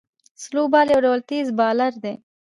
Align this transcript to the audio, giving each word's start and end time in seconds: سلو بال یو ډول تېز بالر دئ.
سلو 0.43 0.63
بال 0.73 0.87
یو 0.93 0.99
ډول 1.05 1.19
تېز 1.29 1.47
بالر 1.57 1.93
دئ. 2.03 2.15